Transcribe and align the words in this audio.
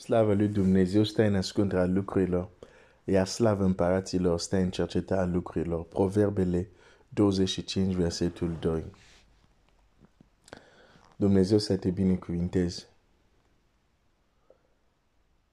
Slavă 0.00 0.34
lui 0.34 0.48
Dumnezeu 0.48 1.02
stă 1.02 1.22
în 1.22 1.34
ascunderea 1.34 1.86
lucrurilor, 1.86 2.48
iar 3.04 3.26
slavă 3.26 3.64
împăraților 3.64 4.38
stă 4.38 4.56
în 4.56 4.70
cercetarea 4.70 5.24
lucrurilor. 5.24 5.84
Proverbele 5.84 6.68
25, 7.08 7.94
versetul 7.94 8.56
2. 8.60 8.84
Dumnezeu 11.16 11.58
să 11.58 11.76
te 11.76 11.90
binecuvinteze. 11.90 12.88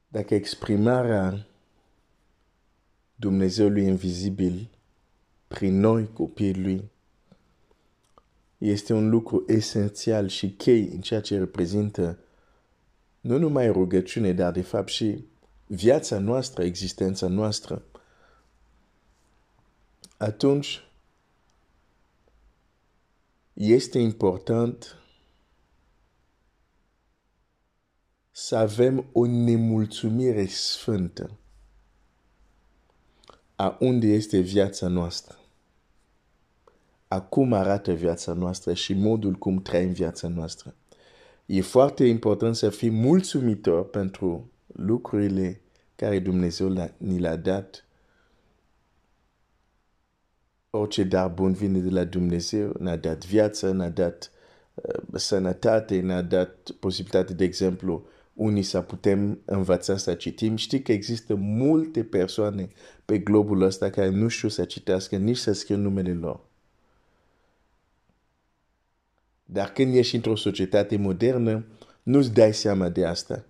Dacă 0.08 0.34
exprimarea 0.34 1.46
Dumnezeului 3.16 3.84
invizibil 3.84 4.70
prin 5.48 5.80
noi, 5.80 6.10
copiii 6.14 6.62
lui, 6.62 6.90
este 8.58 8.94
un 8.94 9.10
lucru 9.10 9.44
esențial 9.48 10.28
și 10.28 10.50
chei 10.50 10.90
în 10.94 11.02
ceea 11.02 11.22
ce 11.22 11.38
reprezintă 11.38 12.18
nu 13.28 13.38
numai 13.38 13.72
rugăciune, 13.72 14.34
dar 14.34 14.52
de 14.52 14.62
fapt 14.62 14.88
și 14.88 15.26
viața 15.66 16.20
noastră, 16.20 16.64
existența 16.64 17.28
noastră, 17.28 17.84
atunci 20.18 20.84
este 23.54 24.00
important 24.00 25.02
să 28.32 28.56
avem 28.56 29.06
o 29.12 29.26
nemulțumire 29.26 30.46
sfântă 30.46 31.32
a 33.56 33.78
unde 33.80 34.08
este 34.08 34.40
viața 34.40 34.88
noastră. 34.88 35.40
Acum 37.08 37.54
arată 37.54 37.94
viața 37.94 38.34
noastră 38.34 38.74
și 38.74 38.94
modul 38.94 39.34
cum 39.34 39.62
trăim 39.62 39.92
viața 39.92 40.28
noastră. 40.28 40.76
E 41.48 41.62
foarte 41.62 42.04
important 42.06 42.56
să 42.56 42.70
fim 42.70 42.94
mulțumitor 42.94 43.90
pentru 43.90 44.52
lucrurile 44.68 45.62
care 45.96 46.20
Dumnezeu 46.20 46.92
ni 46.98 47.20
le-a 47.20 47.36
dat. 47.36 47.86
Orice 50.70 51.04
dar 51.04 51.30
bun 51.30 51.54
vine 51.54 51.80
de 51.80 51.90
la 51.90 52.04
Dumnezeu, 52.04 52.76
ne-a 52.80 52.96
dat 52.96 53.26
viață, 53.26 53.72
ne-a 53.72 53.90
dat 53.90 54.32
uh, 54.74 55.04
sănătate, 55.14 56.00
ne-a 56.00 56.22
dat 56.22 56.72
posibilitate, 56.80 57.34
de 57.34 57.44
exemplu, 57.44 58.08
unii 58.34 58.64
să 58.64 58.82
putem 58.82 59.42
învăța 59.46 59.98
să 59.98 60.14
citim. 60.14 60.56
Știi 60.56 60.82
că 60.82 60.92
există 60.92 61.36
multe 61.36 62.04
persoane 62.04 62.70
pe 63.06 63.20
globul 63.20 63.62
ăsta 63.62 63.90
care 63.90 64.10
nu 64.10 64.28
știu 64.28 64.48
să 64.48 64.66
citească, 64.66 65.16
nici 65.16 65.38
să 65.38 65.52
scrie 65.52 65.76
numele 65.76 66.14
lor. 66.14 66.47
Dar 69.50 69.72
când 69.72 69.96
ești 69.96 70.16
într-o 70.16 70.36
societate 70.36 70.98
modernă, 70.98 71.66
nu-ți 72.04 72.34
dai 72.34 72.54
seama 72.54 72.90
de 72.90 73.06
asta. 73.06 73.46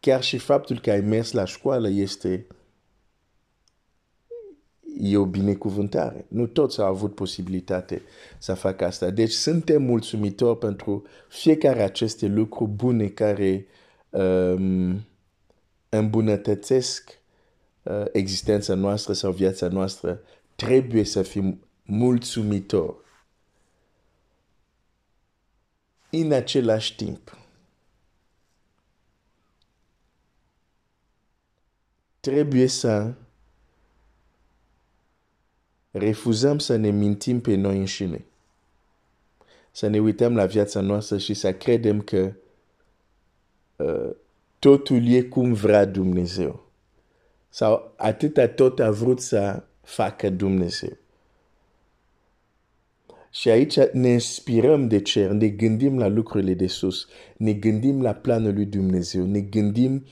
Chiar 0.00 0.22
și 0.22 0.38
faptul 0.38 0.80
că 0.80 0.90
ai 0.90 1.00
mers 1.00 1.32
la 1.32 1.44
școală 1.44 1.88
este 1.88 2.46
e 5.00 5.16
o 5.16 5.24
binecuvântare. 5.24 6.26
Nu 6.28 6.46
toți 6.46 6.80
au 6.80 6.86
avut 6.86 7.14
posibilitate 7.14 8.02
să 8.38 8.54
facă 8.54 8.84
asta. 8.84 9.10
Deci 9.10 9.30
suntem 9.30 9.82
mulțumitori 9.82 10.58
pentru 10.58 11.02
fiecare 11.28 11.82
aceste 11.82 12.26
lucruri 12.26 12.70
bune 12.70 13.06
care 13.06 13.66
um, 14.10 15.06
îmbunătățesc 15.88 17.20
uh, 17.82 18.04
existența 18.12 18.74
noastră 18.74 19.12
sau 19.12 19.32
viața 19.32 19.68
noastră. 19.68 20.20
Trebuie 20.54 21.04
să 21.04 21.22
fim 21.22 21.60
mulțumitori. 21.82 22.96
În 26.10 26.32
același 26.32 26.96
timp, 26.96 27.38
trebuie 32.20 32.66
să 32.66 33.14
refuzăm 35.90 36.58
să 36.58 36.76
ne 36.76 36.90
mintim 36.90 37.40
pe 37.40 37.54
noi 37.54 37.78
înșine. 37.78 38.24
Să 39.70 39.86
ne 39.86 39.98
uităm 39.98 40.34
la 40.34 40.46
viața 40.46 40.80
noastră 40.80 41.18
și 41.18 41.34
să 41.34 41.52
credem 41.52 42.00
că 42.00 42.32
uh, 43.76 44.10
totul 44.58 45.06
e 45.06 45.22
cum 45.22 45.52
vrea 45.52 45.84
Dumnezeu. 45.84 46.64
Sau 47.48 47.92
atâta 47.96 48.48
tot 48.48 48.78
a 48.80 48.90
vrut 48.90 49.20
să 49.20 49.62
facă 49.82 50.30
Dumnezeu. 50.30 50.96
Și 53.36 53.48
aici 53.48 53.78
ne 53.92 54.08
inspirăm 54.08 54.88
de 54.88 55.02
cer, 55.02 55.30
ne 55.30 55.48
gândim 55.48 55.98
la 55.98 56.06
lucrurile 56.06 56.54
de 56.54 56.66
sus, 56.66 57.06
ne 57.36 57.52
gândim 57.52 58.02
la 58.02 58.12
planul 58.12 58.54
lui 58.54 58.66
Dumnezeu, 58.66 59.26
ne 59.26 59.40
gândim 59.40 60.04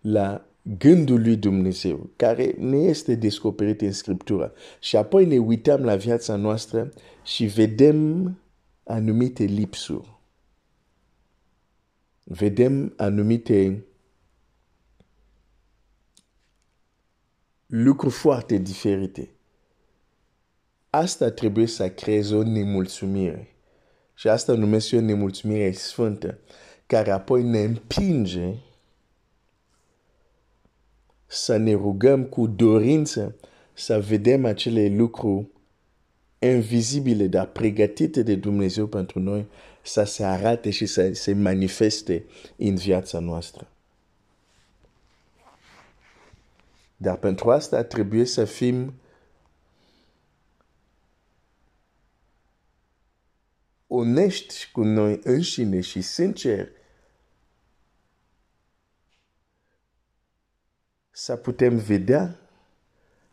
la 0.00 0.46
gândul 0.78 1.22
lui 1.22 1.36
Dumnezeu, 1.36 2.10
care 2.16 2.54
ne 2.58 2.76
este 2.76 3.14
descoperit 3.14 3.80
în 3.80 3.92
Scriptură. 3.92 4.52
Și 4.80 4.96
apoi 4.96 5.26
ne 5.26 5.38
uităm 5.38 5.84
la 5.84 5.96
viața 5.96 6.36
noastră 6.36 6.92
și 7.24 7.44
vedem 7.44 8.38
anumite 8.84 9.44
lipsuri. 9.44 10.18
Vedem 12.24 12.92
anumite 12.96 13.84
lucruri 17.66 18.14
foarte 18.14 18.56
diferite. 18.56 19.30
Asta 20.94 21.30
trebuie 21.30 21.66
să 21.66 21.88
creeze 21.90 22.34
o 22.34 22.42
nemulțumire. 22.42 23.54
Și 24.14 24.28
asta 24.28 24.52
numesc 24.52 24.90
eu 24.90 25.00
nemulțumire 25.00 25.72
sfântă, 25.72 26.38
care 26.86 27.10
apoi 27.10 27.42
ne 27.42 27.58
împinge 27.58 28.54
să 31.26 31.56
ne 31.56 31.72
rugăm 31.72 32.24
cu 32.24 32.46
dorință 32.46 33.36
să 33.72 34.00
vedem 34.00 34.44
acele 34.44 34.88
lucruri 34.88 35.46
invizibile, 36.38 37.26
dar 37.26 37.46
pregătite 37.46 38.22
de 38.22 38.34
Dumnezeu 38.34 38.86
pentru 38.86 39.18
noi, 39.18 39.46
să 39.82 40.02
se 40.02 40.24
arate 40.24 40.70
și 40.70 40.86
să 40.86 41.12
se 41.12 41.32
manifeste 41.32 42.24
în 42.56 42.74
viața 42.74 43.18
noastră. 43.18 43.66
Dar 46.96 47.16
pentru 47.16 47.50
asta 47.50 47.82
trebuie 47.82 48.24
să 48.24 48.44
fim 48.44 48.94
onești 53.94 54.70
cu 54.72 54.82
noi 54.82 55.20
înșine 55.22 55.80
și 55.80 56.00
sinceri 56.00 56.70
să 61.10 61.36
putem 61.36 61.76
vedea 61.76 62.38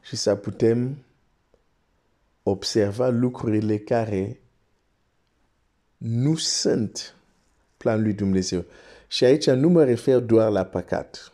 și 0.02 0.16
să 0.16 0.36
putem 0.36 1.04
observa 2.44 3.08
lucrurile 3.08 3.78
care 3.78 4.40
nu 5.98 6.36
sunt 6.36 7.16
planul 7.78 8.04
lui 8.04 8.14
Dumnezeu. 8.14 8.66
Și 9.08 9.24
aici 9.26 9.50
nu 9.50 9.70
mă 9.70 9.84
refer 9.84 10.20
doar 10.20 10.52
la 10.52 10.66
păcat. 10.66 11.34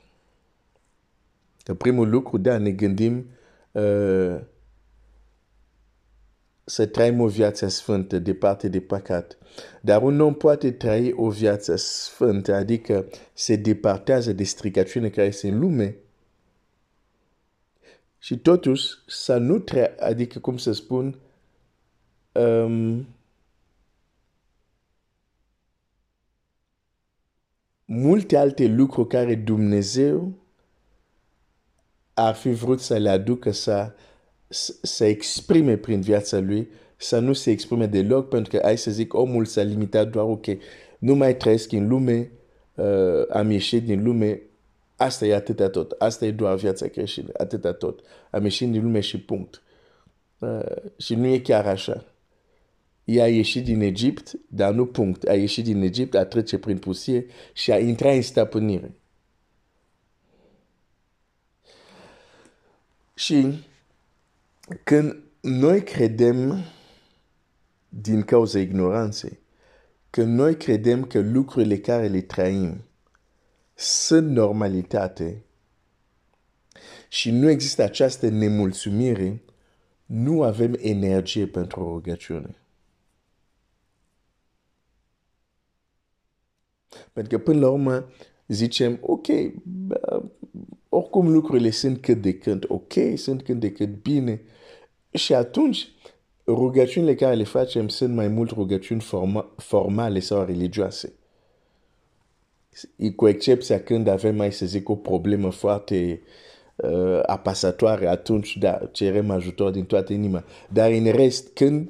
Că 1.63 1.74
primul 1.74 2.09
lucru, 2.09 2.38
da, 2.38 2.57
ne 2.57 2.72
gândim 2.72 3.30
uh, 3.72 4.40
să 6.66 6.86
trăim 6.86 7.20
o 7.20 7.28
viață 7.28 7.68
sfântă, 7.68 8.20
departe 8.20 8.68
de 8.68 8.80
păcat. 8.81 9.38
Dar 9.81 10.02
un 10.02 10.20
om 10.20 10.34
poate 10.34 10.72
trăi 10.72 11.14
o 11.14 11.30
viață 11.30 11.76
sfântă, 11.76 12.53
adică 12.53 13.06
se 13.34 13.56
departează 13.56 14.34
de 14.34 14.44
stricăciune 14.44 15.09
care 15.09 15.28
este 15.28 15.48
în 15.48 15.59
lume, 15.59 15.96
și 18.25 18.38
totuși 18.38 18.88
să 19.08 19.38
nu 19.38 19.59
tre- 19.59 19.96
adică 20.00 20.40
cum 20.40 20.58
să 20.58 20.72
spun, 20.72 21.20
um, 22.31 23.08
multe 27.86 28.38
alte 28.38 28.66
lucruri 28.66 29.08
care 29.08 29.36
Dumnezeu 29.36 30.34
ar 32.13 32.36
fi 32.36 32.51
vrut 32.51 32.81
să 32.81 32.98
le 32.98 33.10
aducă 33.10 33.51
să, 33.51 33.94
să 34.81 35.06
exprime 35.06 35.78
prin 35.78 36.02
viața 36.02 36.40
lui, 36.40 36.68
să 36.98 37.19
nu 37.19 37.34
se 37.34 37.52
exprime 37.52 37.86
deloc, 37.86 38.30
pentru 38.30 38.57
că, 38.57 38.66
ai 38.66 38.78
să 38.78 38.92
zic, 38.92 39.13
omul 39.13 39.46
s-a 39.46 39.62
limitat 39.62 40.10
doar, 40.10 40.25
ok, 40.25 40.46
nu 40.98 41.16
mai 41.16 41.36
trăiesc 41.36 41.72
în 41.72 41.88
lume, 41.88 42.31
uh, 42.75 42.86
am 43.30 43.52
ieșit 43.52 43.84
din 43.84 44.04
lume, 44.04 44.42
Asta 44.96 45.25
e 45.25 45.36
atâta 45.36 45.69
tot. 45.69 45.92
Asta 45.92 46.25
e 46.25 46.31
doar 46.31 46.56
viața 46.56 46.88
creștină. 46.88 47.30
Atâta 47.38 47.74
tot. 47.74 48.00
Am 48.31 48.44
ieșit 48.44 48.72
din 48.72 48.84
lume 48.84 49.00
și 49.00 49.19
punct. 49.19 49.62
Uh, 50.40 50.92
și 50.98 51.16
nu 51.16 51.25
e 51.25 51.40
chiar 51.40 51.68
așa. 51.68 52.06
Ea 53.04 53.24
a 53.24 53.28
ieșit 53.28 53.63
din 53.63 53.81
Egipt, 53.81 54.34
dar 54.48 54.74
nu 54.74 54.86
punct. 54.86 55.28
A 55.28 55.34
ieșit 55.34 55.63
din 55.63 55.81
Egipt, 55.81 56.16
a 56.16 56.25
trece 56.25 56.58
prin 56.58 56.78
pusie 56.78 57.25
și 57.54 57.72
a 57.72 57.80
intrat 57.80 58.13
în 58.13 58.22
stăpânire. 58.22 58.92
Și 63.13 63.63
când 64.83 65.23
noi 65.41 65.83
credem 65.83 66.63
din 67.89 68.21
cauza 68.21 68.59
ignoranței, 68.59 69.39
când 70.09 70.38
noi 70.38 70.57
credem 70.57 71.03
că 71.03 71.19
lucrurile 71.19 71.77
care 71.77 72.07
le 72.07 72.21
trăim 72.21 72.83
sunt 73.73 74.29
normalitate 74.29 75.44
și 77.09 77.31
nu 77.31 77.50
există 77.50 77.83
această 77.83 78.29
nemulțumire, 78.29 79.41
nu 80.06 80.44
avem 80.44 80.75
energie 80.79 81.47
pentru 81.47 81.83
rugăciune. 81.83 82.56
Pentru 87.13 87.38
că 87.38 87.44
până 87.44 87.59
la 87.59 87.69
urmă 87.69 88.09
zicem, 88.47 88.97
ok, 89.01 89.27
oricum 90.95 91.31
lucrurile 91.31 91.69
sunt 91.69 92.01
cât 92.01 92.21
de 92.21 92.33
cât 92.33 92.63
ok, 92.68 92.94
sunt 93.15 93.44
cât 93.44 93.59
de 93.59 93.71
cât 93.71 94.01
bine. 94.01 94.42
Și 95.12 95.33
atunci 95.33 95.88
rugăciunile 96.47 97.15
care 97.15 97.36
le 97.36 97.44
facem 97.44 97.88
sunt 97.88 98.13
mai 98.15 98.27
mult 98.27 98.51
rugăciuni 98.51 99.01
forma, 99.01 99.53
formale 99.57 100.19
sau 100.19 100.45
religioase. 100.45 101.13
Cu 103.15 103.27
excepția 103.27 103.83
când 103.83 104.07
avem, 104.07 104.36
mai 104.36 104.51
să 104.51 104.65
zic, 104.65 104.89
o 104.89 104.95
problemă 104.95 105.50
foarte 105.50 106.21
uh, 106.75 107.19
apasătoare, 107.25 108.07
atunci, 108.07 108.57
da, 108.57 108.89
cerem 108.91 109.30
ajutor 109.30 109.71
din 109.71 109.86
toată 109.86 110.13
inima. 110.13 110.44
Dar 110.69 110.91
în 110.91 111.12
rest, 111.12 111.53
când 111.53 111.89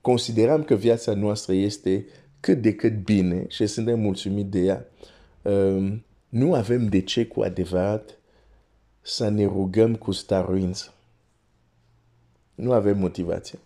considerăm 0.00 0.62
că 0.62 0.74
viața 0.74 1.14
noastră 1.14 1.54
este 1.54 2.06
cât 2.40 2.62
de 2.62 2.74
cât 2.74 3.04
bine 3.04 3.44
și 3.48 3.66
suntem 3.66 4.00
mulțumiți 4.00 4.50
de 4.50 4.58
ea, 4.58 4.86
um, 5.42 6.02
nu 6.28 6.54
avem 6.54 6.88
de 6.88 7.00
ce 7.00 7.26
cu 7.26 7.42
adevărat 7.42 8.18
să 9.00 9.28
ne 9.28 9.44
rugăm 9.44 9.94
cu 9.96 10.12
staruință. 10.12 10.94
Nu 12.54 12.72
avem 12.72 12.98
motivație. 12.98 13.58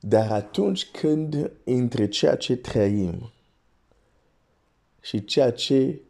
Dar 0.00 0.32
atunci 0.32 0.86
când 0.86 1.50
între 1.64 2.08
ceea 2.08 2.36
ce 2.36 2.56
trăim 2.56 3.32
și 5.00 5.24
ceea 5.24 5.52
ce 5.52 6.00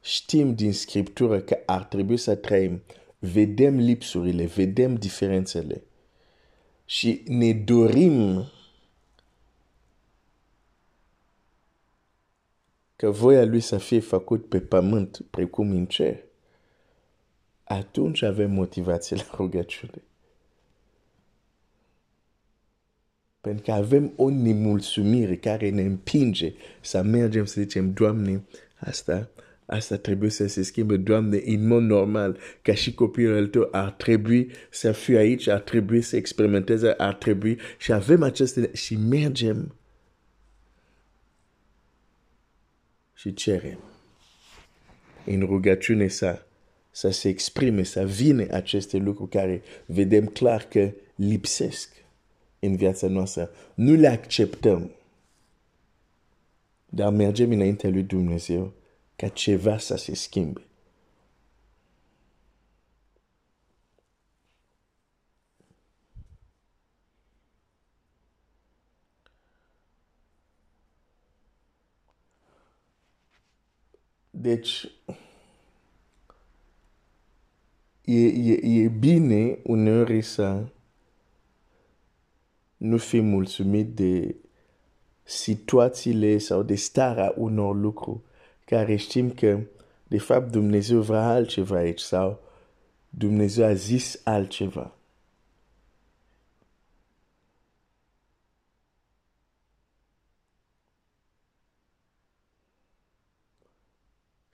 știm 0.00 0.54
din 0.54 0.72
Scriptură 0.72 1.40
că 1.40 1.58
ar 1.66 1.84
trebui 1.84 2.16
să 2.16 2.34
trăim, 2.34 2.82
vedem 3.18 3.78
lipsurile, 3.78 4.44
vedem 4.44 4.94
diferențele 4.94 5.82
și 6.84 7.22
ne 7.26 7.52
dorim 7.52 8.46
că 12.96 13.10
voia 13.10 13.44
lui 13.44 13.60
să 13.60 13.78
fie 13.78 14.00
făcut 14.00 14.48
pe 14.48 14.60
pământ 14.60 15.20
precum 15.30 15.70
în 15.70 15.86
cer, 15.86 16.16
atunci 17.64 18.22
avem 18.22 18.50
motivație 18.50 19.16
la 19.28 19.36
rugăciune. 19.36 20.02
Pentru 23.40 23.64
că 23.64 23.72
avem 23.72 24.12
o 24.16 24.30
nemulțumire 24.30 25.36
care 25.36 25.70
ne 25.70 25.82
împinge 25.82 26.52
să 26.80 27.02
mergem 27.02 27.44
să 27.44 27.60
zicem, 27.60 27.92
Doamne, 27.92 28.44
asta, 28.78 29.30
asta 29.66 29.96
trebuie 29.96 30.30
să 30.30 30.46
se 30.46 30.62
schimbe, 30.62 30.96
Doamne, 30.96 31.42
în 31.44 31.66
mod 31.66 31.82
normal, 31.82 32.38
ca 32.62 32.74
și 32.74 32.94
copilul 32.94 33.46
tău 33.46 33.68
ar 33.70 33.90
trebui 33.90 34.50
să 34.70 34.92
fie 34.92 35.16
aici, 35.16 35.46
ar 35.46 35.60
trebui 35.60 36.00
să 36.00 36.16
experimenteze, 36.16 36.90
ar 36.90 37.14
trebui 37.14 37.58
și 37.78 37.92
avem 37.92 38.22
aceste 38.22 38.70
și 38.74 38.96
mergem 38.96 39.74
și 43.16 43.34
cerem. 43.34 43.78
În 45.24 45.40
rugăciune 45.40 46.08
să, 46.08 46.42
să 46.90 47.10
se 47.10 47.28
exprime, 47.28 47.82
să 47.82 48.04
vină 48.04 48.46
aceste 48.50 48.96
lucruri 48.96 49.30
care 49.30 49.62
vedem 49.86 50.26
clar 50.26 50.62
că 50.62 50.90
lipsesc 51.14 51.92
în 52.58 52.76
viața 52.76 53.06
noastră. 53.06 53.50
Nu 53.74 53.94
le 53.94 54.08
acceptăm. 54.08 54.90
Dar 56.88 57.12
mergem 57.12 57.50
înaintea 57.50 57.90
lui 57.90 58.02
Dumnezeu 58.02 58.72
ca 59.16 59.28
ceva 59.28 59.78
să 59.78 59.96
se 59.96 60.14
schimbe. 60.14 60.60
Deci, 74.46 74.88
e, 78.04 78.26
e, 78.26 78.82
e 78.82 78.88
bine 78.88 79.58
uneori 79.62 80.22
să 80.22 80.64
nu 82.76 82.96
fim 82.96 83.24
mulțumit 83.24 83.94
de 83.94 84.34
situațiile 85.22 86.38
sau 86.38 86.62
de 86.62 86.74
starea 86.74 87.34
unor 87.36 87.76
lucruri 87.76 88.20
care 88.64 88.96
știm 88.96 89.30
că 89.30 89.60
de 90.08 90.18
fapt 90.18 90.50
Dumnezeu 90.50 91.00
vrea 91.00 91.28
altceva 91.28 91.76
aici 91.76 92.00
sau 92.00 92.40
Dumnezeu 93.08 93.66
a 93.66 93.74
zis 93.74 94.20
altceva. 94.24 94.95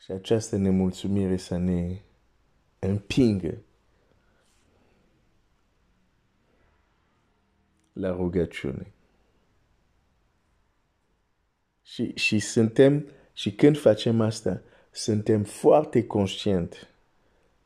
Și 0.05 0.13
această 0.13 0.57
nemulțumire 0.57 1.37
să 1.37 1.57
ne 1.57 2.01
împingă 2.79 3.59
la 7.93 8.11
rugăciune. 8.11 8.93
Și, 11.83 12.13
și 12.15 12.39
suntem, 12.39 13.09
și 13.33 13.53
când 13.53 13.79
facem 13.79 14.21
asta, 14.21 14.63
suntem 14.91 15.45
foarte 15.45 16.07
conștient 16.07 16.89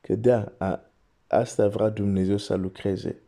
că 0.01 0.15
da, 0.15 0.53
a, 0.59 0.91
asta 1.27 1.69
vrea 1.69 1.89
Dumnezeu 1.89 2.37
să 2.37 2.55
lucreze. 2.55 3.21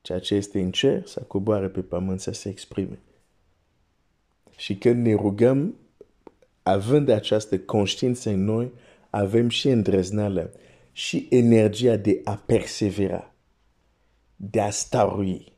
Ceea 0.00 0.18
ce 0.18 0.34
este 0.34 0.60
în 0.60 0.70
cer 0.70 1.06
să 1.06 1.22
coboare 1.22 1.68
pe 1.68 1.82
pământ 1.82 2.20
să 2.20 2.30
se 2.30 2.48
exprime. 2.48 2.98
Și 4.56 4.78
când 4.78 5.06
ne 5.06 5.14
rugăm, 5.14 5.74
având 6.70 7.08
această 7.08 7.58
conștiință 7.58 8.30
în 8.30 8.44
noi, 8.44 8.72
avem 9.10 9.48
și 9.48 9.68
îndrăzneală 9.68 10.52
și 10.92 11.26
energia 11.30 11.96
de 11.96 12.20
a 12.24 12.42
persevera, 12.46 13.34
de 14.36 14.60
a 14.60 14.70
starui. 14.70 15.52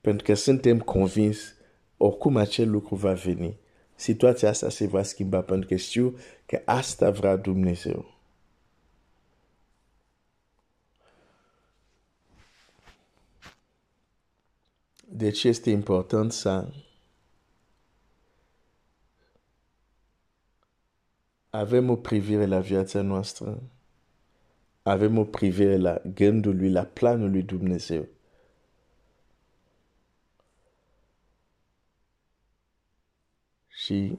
Pentru 0.00 0.24
că 0.24 0.34
suntem 0.34 0.78
convins, 0.78 1.54
oricum 1.96 2.36
acel 2.36 2.70
lucru 2.70 2.94
va 2.94 3.12
veni, 3.12 3.56
situația 3.94 4.48
asta 4.48 4.68
se 4.68 4.86
va 4.86 5.02
schimba, 5.02 5.40
pentru 5.40 5.68
că 5.68 5.76
știu 5.76 6.18
că 6.46 6.62
asta 6.64 7.10
vrea 7.10 7.36
Dumnezeu. 7.36 8.16
Deci 15.10 15.44
este 15.44 15.70
important 15.70 16.32
să 16.32 16.68
avem 21.50 21.90
o 21.90 21.96
privire 21.96 22.46
la 22.46 22.60
viața 22.60 23.00
noastră, 23.00 23.62
avem 24.82 25.18
o 25.18 25.24
privire 25.24 25.76
la 25.76 26.00
gândul 26.14 26.56
lui, 26.56 26.70
la 26.70 26.84
planul 26.84 27.30
lui 27.30 27.42
Dumnezeu. 27.42 28.06
Și 33.68 34.18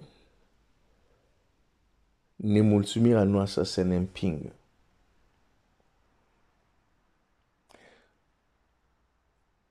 nemulțumirea 2.36 3.24
noastră 3.24 3.64
să 3.64 3.82
ne 3.82 3.96
împingă. 3.96 4.54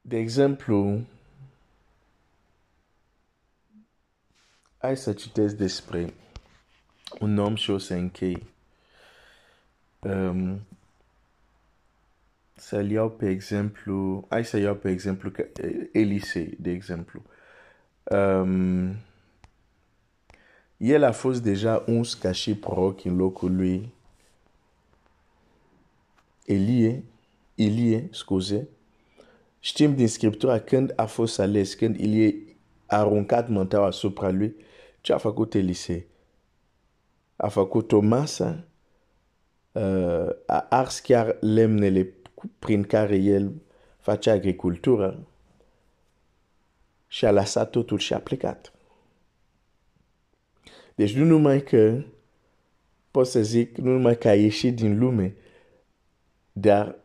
De 0.01 0.17
exemplu, 0.17 1.01
hai 4.79 4.97
să 4.97 5.13
citesc 5.13 5.57
despre 5.57 6.15
un 7.21 7.39
om 7.39 7.55
și 7.55 7.71
o 7.71 7.79
să 7.79 7.95
închei. 7.95 8.47
Um, 10.01 10.61
să-l 12.55 12.91
iau 12.91 13.11
pe 13.11 13.29
exemplu, 13.29 14.27
hai 14.29 14.45
să 14.45 14.57
iau 14.57 14.75
pe 14.75 14.91
exemplu 14.91 15.31
Elisei, 15.93 16.57
de 16.61 16.71
exemplu. 16.71 17.23
Um, 18.03 18.97
el 20.77 21.03
a 21.05 21.13
fost 21.13 21.43
deja 21.43 21.85
uns 21.87 22.15
ca 22.15 22.33
și 22.33 22.55
proroc 22.55 23.05
în 23.05 23.17
locul 23.17 23.57
lui 23.57 23.93
Elie, 26.45 27.05
Elie, 27.55 28.09
scuze. 28.13 28.69
Știm 29.61 29.95
din 29.95 30.09
Scriptura 30.09 30.61
când 30.61 30.93
a 30.97 31.07
fost 31.07 31.39
ales, 31.39 31.75
când 31.75 32.01
Elie 32.01 32.35
a 32.87 32.97
aruncat 32.97 33.49
mântaua 33.49 33.87
asupra 33.87 34.31
lui, 34.31 34.55
ce 35.01 35.13
a 35.13 35.19
făcut 35.19 35.55
Elisei? 35.55 36.07
A 37.39 37.49
făcut 37.49 37.93
o 37.93 38.01
masă, 38.01 38.65
uh, 39.73 40.29
a 40.47 40.67
ars 40.69 40.99
chiar 40.99 41.37
lemnele 41.41 42.13
prin 42.59 42.83
care 42.83 43.17
el 43.17 43.63
face 43.99 44.31
agricultură 44.31 45.27
și 47.07 47.25
a 47.25 47.31
lăsat 47.31 47.71
totul 47.71 47.99
și 47.99 48.15
a 48.15 48.21
plecat. 48.21 48.73
Deci 50.95 51.15
nu 51.15 51.25
numai 51.25 51.63
că 51.63 52.03
pot 53.11 53.27
să 53.27 53.43
zic, 53.43 53.77
nu 53.77 53.91
numai 53.91 54.19
că 54.19 54.29
a 54.29 54.35
ieșit 54.35 54.75
din 54.75 54.99
lume, 54.99 55.37
dar 56.53 56.99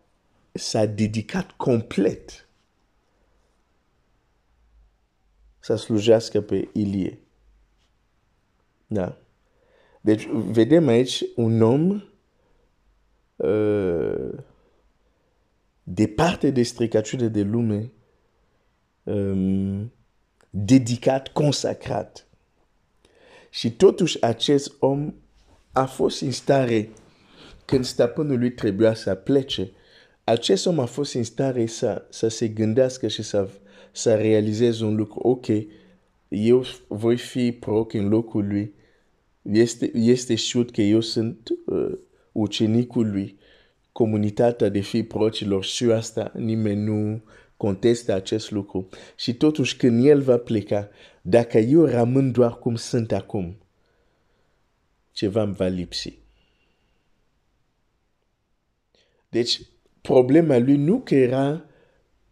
s-a 0.51 0.85
dedicat 0.85 1.51
complet 1.51 2.47
să 5.59 5.75
slujească 5.75 6.41
pe 6.41 6.69
Ilie. 6.73 7.19
Da. 8.87 9.23
Deci 10.05 10.27
vedem 10.31 10.88
aici 10.88 11.24
un 11.36 11.62
om 11.62 12.03
uh, 13.36 14.29
departe 15.83 16.50
de 16.50 16.63
stricăciune 16.63 17.27
de 17.27 17.41
lume, 17.41 17.91
um, 19.03 19.91
dedicat, 20.50 21.27
consacrat. 21.27 22.27
Și 23.50 23.72
totuși 23.72 24.24
acest 24.24 24.74
om 24.79 25.13
a 25.72 25.86
fost 25.86 26.22
în 26.22 26.31
stare, 26.31 26.89
când 27.65 27.86
stăpânul 27.86 28.39
lui 28.39 28.51
trebuia 28.51 28.93
să 28.93 29.15
plece, 29.15 29.72
acest 30.24 30.65
om 30.65 30.79
a 30.79 30.86
fost 30.86 31.13
în 31.13 31.24
stare 31.24 31.65
să, 31.65 32.05
să 32.10 32.27
se 32.27 32.48
gândească 32.48 33.07
și 33.07 33.22
să, 33.22 33.50
să 33.91 34.15
realizeze 34.15 34.83
un 34.83 34.95
lucru. 34.95 35.19
Ok, 35.19 35.45
eu 36.27 36.65
voi 36.88 37.17
fi 37.17 37.51
proc 37.51 37.93
în 37.93 38.07
locul 38.07 38.48
lui. 38.48 38.81
Este, 39.51 39.91
este 39.93 40.35
știut 40.35 40.71
că 40.71 40.81
eu 40.81 41.00
sunt 41.00 41.50
uh, 41.65 41.97
ucenicul 42.31 43.12
lui. 43.12 43.38
Comunitatea 43.91 44.69
de 44.69 44.79
fii 44.79 45.03
procilor 45.03 45.63
și 45.63 45.83
asta, 45.83 46.31
nimeni 46.35 46.83
nu 46.83 47.23
contestă 47.57 48.13
acest 48.13 48.51
lucru. 48.51 48.89
Și 49.15 49.33
totuși 49.33 49.77
când 49.77 50.05
el 50.05 50.21
va 50.21 50.38
pleca, 50.38 50.89
dacă 51.21 51.57
eu 51.57 51.85
rămân 51.85 52.31
doar 52.31 52.59
cum 52.59 52.75
sunt 52.75 53.12
acum, 53.12 53.57
ceva 55.12 55.41
îmi 55.41 55.53
va 55.53 55.67
lipsi. 55.67 56.19
Deci, 59.29 59.62
problema 60.01 60.57
lui 60.57 60.75
nu 60.75 61.00
că 61.00 61.15
era, 61.15 61.65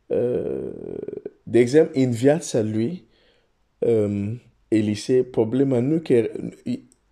uh, 0.06 0.72
de 1.44 1.60
exemplu, 1.60 2.02
în 2.02 2.12
viața 2.12 2.62
lui, 2.62 3.06
um, 3.78 4.42
Elise, 4.68 5.24
problema 5.24 5.80
nu 5.80 6.00
că 6.00 6.30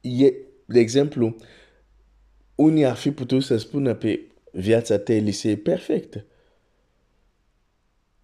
e, 0.01 0.33
de 0.65 0.79
exemplu, 0.79 1.35
unii 2.55 2.85
ar 2.85 2.95
fi 2.95 3.11
putut 3.11 3.43
să 3.43 3.57
spună 3.57 3.93
pe 3.93 4.19
viața 4.51 4.97
ta, 4.97 5.13
Elise, 5.13 5.49
e 5.49 5.55
perfectă. 5.55 6.25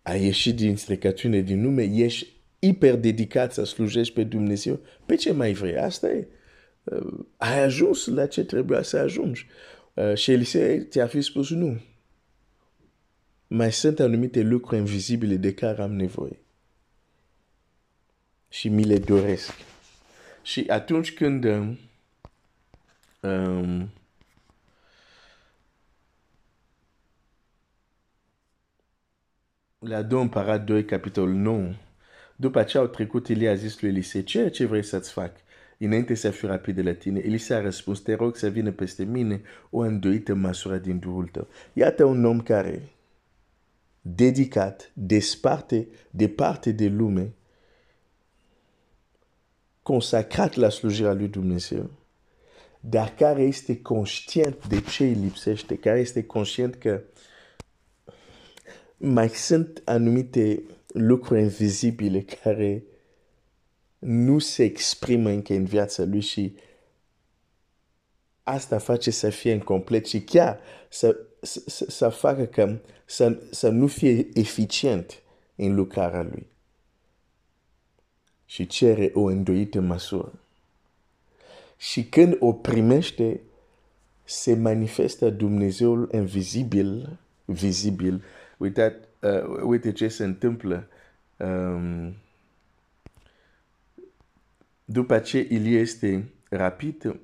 A 0.02 0.16
ieșit 0.16 0.56
din 0.56 0.76
strecăciune 0.76 1.42
din 1.42 1.62
nume, 1.62 1.84
ești 1.84 2.34
hiper 2.62 2.96
dedicat 2.96 3.54
să 3.54 3.64
slujești 3.64 4.14
pe 4.14 4.24
Dumnezeu. 4.24 4.80
Pe 5.06 5.16
ce 5.16 5.32
mai 5.32 5.54
vrei? 5.54 5.78
Asta 5.78 6.10
e. 6.10 6.28
Uh, 6.84 7.26
ai 7.38 7.64
ajuns 7.64 8.06
la 8.06 8.28
ce 8.28 8.44
trebuia 8.44 8.82
să 8.82 8.98
ajungi. 8.98 9.48
Uh, 9.94 10.16
și 10.16 10.32
Elise 10.32 10.88
ți-a 10.90 11.08
fi 11.08 11.22
spus 11.22 11.50
nu. 11.50 11.82
Mai 13.48 13.72
sunt 13.72 14.00
anumite 14.00 14.42
lucruri 14.42 14.80
invizibile 14.80 15.36
de 15.36 15.54
care 15.54 15.82
am 15.82 15.94
nevoie. 15.94 16.40
Și 18.50 18.70
mi 18.70 18.84
le 18.84 18.98
doresc. 18.98 19.52
Și 20.46 20.66
atunci 20.68 21.14
când 21.14 21.44
um, 21.44 21.78
um 23.20 23.90
la 29.80 30.02
2 30.02 30.22
Împărat 30.22 30.66
2, 30.66 30.86
capitolul 30.86 31.34
9, 31.34 31.74
după 32.36 32.64
ce 32.64 32.78
au 32.78 32.88
trecut, 32.88 33.28
Elie 33.28 33.50
a 33.50 33.56
zis 33.56 33.82
lui 33.82 33.90
Elise, 33.90 34.24
ceea 34.24 34.50
ce 34.50 34.66
vrei 34.66 34.84
să-ți 34.84 35.12
fac? 35.12 35.32
Înainte 35.78 36.14
să 36.14 36.30
fiu 36.30 36.48
rapid 36.48 36.76
de 36.76 36.82
la 36.82 36.94
tine, 36.94 37.20
Elise 37.20 37.54
a 37.54 37.62
răspuns, 37.62 38.00
te 38.00 38.14
rog 38.14 38.36
să 38.36 38.50
vină 38.50 38.72
peste 38.72 39.04
mine 39.04 39.42
o 39.70 39.80
îndoită 39.80 40.34
măsură 40.34 40.78
din 40.78 41.00
Duhul 41.00 41.28
tău. 41.28 41.48
Iată 41.74 42.04
un 42.04 42.26
om 42.26 42.42
care, 42.42 42.90
dedicat, 44.02 44.92
desparte, 44.94 45.88
departe 46.10 46.72
de 46.72 46.88
lume, 46.88 47.34
consacrat 49.86 50.54
la 50.54 50.70
slujirea 50.70 51.14
lui 51.14 51.28
Dumnezeu, 51.28 51.90
dar 52.80 53.14
care 53.16 53.42
este 53.42 53.82
conștient 53.82 54.68
de 54.68 54.82
ce 54.82 55.04
îi 55.04 55.14
lipsește, 55.14 55.78
care 55.78 56.00
este 56.00 56.24
conștient 56.24 56.76
că 56.76 57.02
mai 58.98 59.30
sunt 59.30 59.82
anumite 59.84 60.64
lucruri 60.88 61.42
invizibile 61.42 62.22
care 62.22 62.84
nu 64.00 64.40
se 64.40 64.64
exprimă 64.64 65.30
încă 65.30 65.54
în 65.54 65.66
viața 65.66 66.04
lui 66.04 66.22
și 66.22 66.56
asta 68.44 68.78
face 68.78 69.12
să 69.12 69.30
fie 69.30 69.52
incomplet 69.52 70.06
și 70.06 70.22
chiar 70.22 70.60
să, 70.90 71.18
să, 71.42 71.86
să 71.88 72.10
facă 72.10 72.46
că 72.46 72.80
să, 73.06 73.42
să 73.52 73.70
nu 73.70 73.88
fie 73.88 74.28
eficient 74.34 75.22
în 75.56 75.76
lucrarea 75.76 76.22
lui. 76.22 76.54
Și 78.46 78.68
cere 78.68 79.12
o 79.14 79.22
îndoită 79.22 79.80
măsură. 79.80 80.34
Și 81.78 82.04
când 82.06 82.36
o 82.40 82.54
primește, 82.54 83.42
se 84.24 84.56
manifestă 84.56 85.30
Dumnezeul 85.30 86.10
invizibil, 86.14 87.18
vizibil. 87.46 88.24
Uitați, 88.58 88.96
uh, 89.22 89.62
uite 89.64 89.92
ce 89.92 90.08
se 90.08 90.24
întâmplă. 90.24 90.88
Um, 91.38 92.16
după 94.86 95.20
ce 95.20 95.48
el 95.52 95.66
este 95.66 96.30
rapid, 96.50 97.20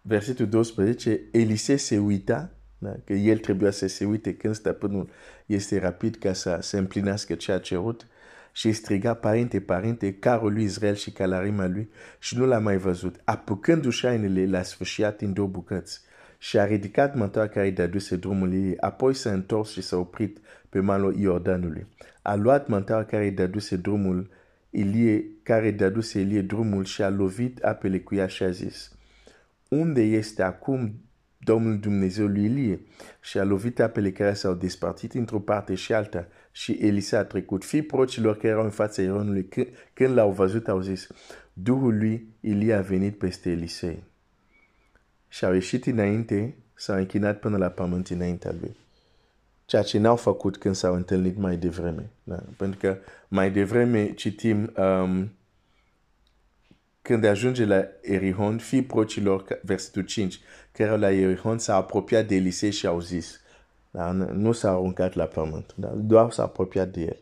versetul 0.00 0.48
12, 0.48 1.20
Elise 1.30 1.76
se 1.76 1.98
uita, 1.98 2.50
da? 2.78 2.94
că 3.04 3.12
el 3.12 3.38
trebuia 3.38 3.70
să 3.70 3.86
se 3.86 4.04
uite 4.04 4.36
când 4.36 4.54
stăpânul 4.54 5.10
este 5.46 5.78
rapid 5.78 6.16
ca 6.16 6.32
să 6.32 6.58
se 6.60 6.78
împlinească 6.78 7.34
ce 7.34 7.52
a 7.52 7.58
cerut 7.58 8.06
și 8.52 8.72
striga, 8.72 9.14
părinte, 9.14 9.60
părinte, 9.60 10.14
carul 10.14 10.52
lui 10.52 10.62
Israel 10.62 10.94
și 10.94 11.10
calarima 11.10 11.66
lui 11.66 11.90
și 12.18 12.38
nu 12.38 12.46
l-a 12.46 12.58
mai 12.58 12.76
văzut. 12.76 13.20
Apucându-și 13.24 14.06
hainele, 14.06 14.46
l-a 14.46 14.62
sfârșit 14.62 15.20
în 15.20 15.32
două 15.32 15.48
bucăți 15.48 16.00
și 16.38 16.58
a 16.58 16.64
ridicat 16.64 17.16
mantoa 17.16 17.46
care 17.46 17.66
îi 17.66 17.72
dăduse 17.72 18.16
drumul 18.16 18.52
ei, 18.52 18.76
apoi 18.78 19.14
s-a 19.14 19.32
întors 19.32 19.70
și 19.70 19.82
s-a 19.82 19.96
oprit 19.96 20.38
pe 20.68 20.80
malul 20.80 21.18
Iordanului. 21.18 21.86
A 22.22 22.34
luat 22.34 22.68
mantoa 22.68 23.04
care 23.04 23.24
îi 23.24 23.30
dăduse 23.30 23.76
drumul 23.76 24.30
Ilie, 24.70 25.24
care 25.42 25.70
dăduse 25.70 26.20
Ilie 26.20 26.42
drumul 26.42 26.84
și 26.84 27.02
a 27.02 27.08
lovit 27.08 27.58
apele 27.64 28.00
cu 28.00 28.14
ea 28.14 28.26
și 28.26 28.42
a 28.42 28.50
zis, 28.50 28.92
Unde 29.68 30.02
este 30.02 30.42
acum 30.42 30.94
Domnul 31.38 31.78
Dumnezeu 31.78 32.26
lui 32.26 32.44
Ilie? 32.44 32.80
Și 33.20 33.38
a 33.38 33.44
lovit 33.44 33.80
apele 33.80 34.10
care 34.10 34.32
s-au 34.32 34.54
despărțit 34.54 35.14
într-o 35.14 35.38
parte 35.38 35.74
și 35.74 35.92
alta 35.92 36.26
și 36.52 36.72
Elisa 36.72 37.18
a 37.18 37.24
trecut. 37.24 37.64
Fii 37.64 37.82
procilor 37.82 38.36
care 38.36 38.48
erau 38.48 38.64
în 38.64 38.70
fața 38.70 39.02
Ieronului, 39.02 39.48
când 39.92 40.14
l-au 40.14 40.30
văzut, 40.30 40.68
au 40.68 40.80
zis, 40.80 41.06
Duhul 41.52 41.98
lui 41.98 42.26
Ilie 42.40 42.74
a 42.74 42.80
venit 42.80 43.18
peste 43.18 43.50
Elisei. 43.50 44.02
Și 45.28 45.44
au 45.44 45.52
ieșit 45.52 45.86
înainte, 45.86 46.54
s-au 46.74 46.96
închinat 46.96 47.38
până 47.38 47.56
la 47.56 47.68
pământ 47.68 48.08
înaintea 48.08 48.54
lui 48.60 48.76
ceea 49.72 49.84
ce 49.84 49.98
n-au 49.98 50.16
făcut 50.16 50.56
când 50.56 50.74
s-au 50.74 50.94
întâlnit 50.94 51.36
mai 51.36 51.56
devreme. 51.56 52.10
Da? 52.22 52.42
Pentru 52.56 52.78
că 52.78 52.98
mai 53.28 53.50
devreme 53.50 54.12
citim 54.12 54.72
um, 54.76 55.32
când 57.02 57.24
ajunge 57.24 57.64
la 57.64 57.84
Erihon, 58.02 58.58
fii 58.58 58.82
procilor, 58.82 59.60
versetul 59.62 60.02
5, 60.02 60.40
care 60.72 60.96
la 60.96 61.10
Erihon 61.10 61.58
s-a 61.58 61.76
apropiat 61.76 62.26
de 62.26 62.34
Elisei 62.34 62.70
și 62.70 62.86
au 62.86 63.00
zis, 63.00 63.40
da? 63.92 64.12
nu 64.12 64.52
s-a 64.52 64.70
aruncat 64.70 65.14
la 65.14 65.24
pământ, 65.24 65.72
da? 65.76 65.88
doar 65.88 66.30
s-a 66.30 66.42
apropiat 66.42 66.92
de 66.92 67.00
el. 67.00 67.18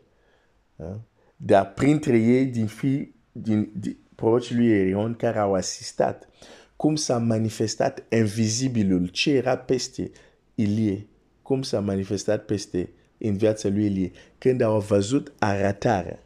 Da? 0.75 0.99
Dar 1.35 1.73
printre 1.73 2.17
ei, 2.17 2.45
din 2.45 2.67
fii, 2.67 3.15
din, 3.31 3.71
din 3.75 3.97
prorocii 4.15 4.55
lui 4.55 4.71
Erihon 4.71 5.13
care 5.13 5.39
au 5.39 5.53
asistat, 5.53 6.29
cum 6.75 6.95
s-a 6.95 7.17
manifestat 7.17 8.03
invizibilul 8.09 9.07
ce 9.07 9.31
era 9.31 9.57
peste 9.57 10.11
Ilie 10.55 11.05
cum 11.51 11.61
s-a 11.61 11.79
manifestat 11.79 12.45
peste 12.45 12.93
în 13.17 13.37
viața 13.37 13.69
lui 13.69 13.85
Elie, 13.85 14.11
când 14.37 14.61
au 14.61 14.79
văzut 14.79 15.33
arătarea, 15.39 16.19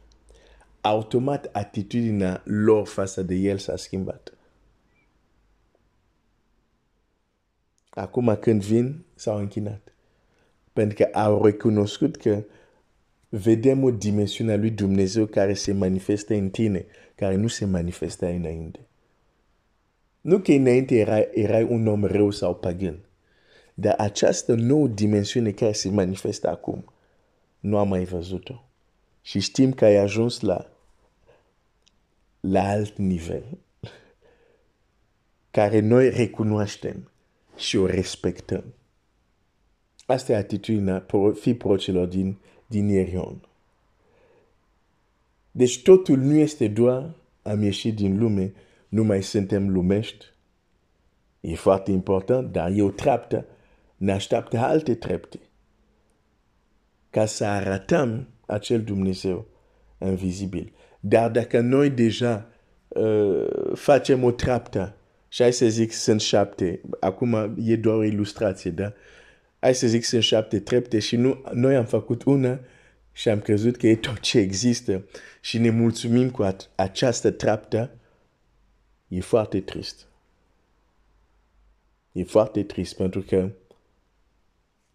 automat 0.80 1.48
atitudinea 1.52 2.42
lor 2.44 2.86
față 2.86 3.22
de 3.22 3.34
el 3.34 3.58
s-a 3.58 3.76
schimbat. 3.76 4.34
Acum 7.90 8.36
când 8.40 8.64
vin, 8.64 9.04
s-au 9.14 9.38
închinat. 9.38 9.95
Pentru 10.76 11.04
că 11.04 11.18
au 11.18 11.44
recunoscut 11.44 12.16
că 12.16 12.44
vedem 13.28 13.82
o 13.82 13.90
dimensiune 13.90 14.52
a 14.52 14.56
lui 14.56 14.70
Dumnezeu 14.70 15.26
care 15.26 15.54
se 15.54 15.72
manifestă 15.72 16.34
în 16.34 16.50
tine, 16.50 16.86
care 17.14 17.34
nu 17.34 17.46
se 17.46 17.64
manifesta 17.64 18.26
înainte. 18.26 18.80
Nu 20.20 20.38
că 20.38 20.52
înainte 20.52 20.98
erai, 20.98 21.28
erai 21.32 21.62
un 21.62 21.86
om 21.86 22.04
rău 22.04 22.30
sau 22.30 22.54
pagan. 22.54 22.98
Dar 23.74 23.94
această 23.98 24.54
nouă 24.54 24.86
dimensiune 24.86 25.50
care 25.50 25.72
se 25.72 25.88
manifestă 25.88 26.48
acum, 26.48 26.92
nu 27.60 27.78
am 27.78 27.88
mai 27.88 28.04
văzut-o. 28.04 28.64
Și 29.22 29.40
știm 29.40 29.72
că 29.72 29.84
ai 29.84 29.96
ajuns 29.96 30.40
la, 30.40 30.66
la 32.40 32.68
alt 32.68 32.96
nivel, 32.96 33.44
care 35.50 35.80
noi 35.80 36.10
recunoaștem 36.10 37.10
și 37.56 37.76
o 37.76 37.86
respectăm. 37.86 38.64
Asta 40.06 40.32
e 40.32 40.36
atitudinea 40.36 41.00
pro, 41.00 41.32
fi 41.32 41.54
procilor 41.54 42.06
din, 42.06 42.36
din 42.66 42.88
Ierion. 42.88 43.48
Deci 45.50 45.82
totul 45.82 46.18
nu 46.18 46.34
este 46.34 46.68
doar 46.68 47.14
am 47.46 47.62
ieșit 47.62 47.94
din 47.94 48.18
lume, 48.18 48.52
nu 48.88 49.04
mai 49.04 49.22
suntem 49.22 49.70
lumești. 49.70 50.26
E 51.40 51.54
foarte 51.54 51.90
important, 51.90 52.52
dar 52.52 52.70
e 52.74 52.82
o 52.82 52.90
treaptă, 52.90 53.46
ne 53.96 54.12
așteaptă 54.12 54.58
alte 54.58 54.94
trepte. 54.94 55.38
Ca 57.10 57.26
să 57.26 57.44
arătăm 57.44 58.28
acel 58.46 58.82
Dumnezeu 58.82 59.46
invizibil. 59.98 60.72
Dar 61.00 61.30
dacă 61.30 61.60
noi 61.60 61.90
deja 61.90 62.46
uh, 62.88 63.46
facem 63.74 64.24
o 64.24 64.30
treaptă, 64.30 64.96
și 65.28 65.42
hai 65.42 65.52
să 65.52 65.66
zic 65.66 65.92
sunt 65.92 66.20
șapte, 66.20 66.80
acum 67.00 67.54
e 67.64 67.76
doar 67.76 67.96
o 67.96 68.04
ilustrație, 68.04 68.70
da? 68.70 68.92
Hai 69.58 69.74
să 69.74 69.86
zic 69.86 70.04
sunt 70.04 70.22
șapte 70.22 70.60
trepte 70.60 70.98
și 70.98 71.16
nu, 71.16 71.44
noi 71.52 71.76
am 71.76 71.84
făcut 71.84 72.22
una 72.22 72.60
și 73.12 73.28
am 73.28 73.40
crezut 73.40 73.76
că 73.76 73.86
e 73.86 73.96
tot 73.96 74.20
ce 74.20 74.38
există 74.38 75.04
și 75.40 75.58
ne 75.58 75.70
mulțumim 75.70 76.30
cu 76.30 76.48
această 76.74 77.30
treaptă, 77.30 77.90
e 79.08 79.20
foarte 79.20 79.60
trist. 79.60 80.06
E 82.12 82.24
foarte 82.24 82.62
trist 82.62 82.96
pentru 82.96 83.20
că 83.20 83.50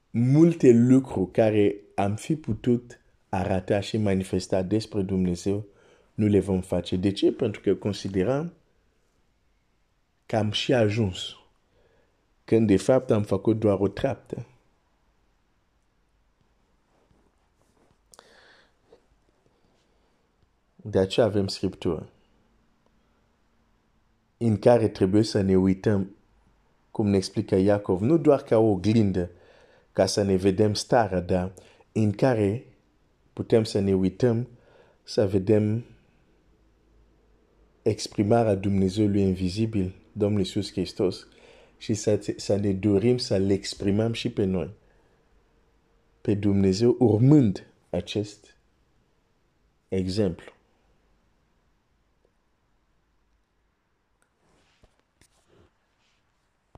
multe 0.10 0.72
lucruri 0.72 1.32
care 1.32 1.76
am 1.96 2.16
fi 2.16 2.36
putut 2.36 3.00
arata 3.30 3.80
și 3.80 3.98
manifesta 3.98 4.62
despre 4.62 5.02
Dumnezeu, 5.02 5.66
nu 6.14 6.26
le 6.28 6.40
vom 6.40 6.62
face. 6.62 6.96
De 6.96 7.12
ce? 7.12 7.32
Pentru 7.32 7.62
că 7.62 7.76
considerăm 7.76 8.54
că 10.26 10.36
am 10.36 10.52
și 10.52 10.74
ajuns. 10.74 11.36
Când 12.46 12.68
de 12.68 12.78
fapt 12.78 13.12
am 13.12 13.24
făcut 13.24 13.60
doar 13.60 13.80
o 13.80 13.88
treaptă. 13.88 14.46
De 20.76 21.00
aceea 21.00 21.26
avem 21.26 21.48
Scriptură 21.48 22.10
în 24.44 24.58
care 24.58 24.88
trebuie 24.88 25.24
să 25.24 25.42
ne 25.42 25.56
uităm, 25.56 26.16
cum 26.92 27.08
ne 27.08 27.18
explică 27.18 27.56
Iacov, 27.56 28.02
nu 28.02 28.18
doar 28.18 28.42
ca 28.42 28.58
o 28.58 28.70
oglindă, 28.70 29.30
ca 29.92 30.06
să 30.06 30.22
ne 30.22 30.36
vedem 30.36 30.74
starea, 30.74 31.20
dar 31.20 31.52
în 31.92 32.12
care 32.12 32.66
putem 33.34 33.64
să 33.64 33.80
ne 33.80 33.94
uităm, 33.94 34.48
să 35.04 35.28
vedem 35.28 35.86
exprimarea 37.82 38.56
Dumnezeului 38.56 39.22
invizibil, 39.22 39.96
Domnul 40.12 40.40
Iisus 40.40 40.72
Hristos, 40.72 41.28
și 41.82 41.94
să, 41.94 42.34
să 42.38 42.56
ne 42.56 42.74
dorim 42.74 43.18
să-L 43.18 43.50
exprimăm 43.50 44.14
și 44.14 44.30
pe 44.30 44.44
noi. 44.44 44.74
Pe 46.22 46.34
Dumnezeu 46.34 46.96
urmând 47.00 47.68
acest 47.90 48.56
exemplu. 49.88 50.52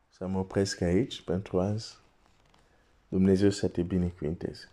Să 0.10 0.28
mă 0.28 0.40
opresc 0.40 0.82
aici 0.82 1.22
pentru 1.22 1.60
azi. 1.60 1.98
Dumnezeu 3.08 3.50
să 3.50 3.68
te 3.68 3.82
binecuvinteze. 3.82 4.73